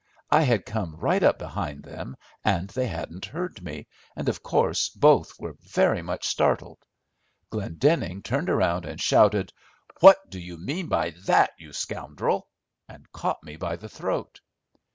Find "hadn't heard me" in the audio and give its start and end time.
2.87-3.85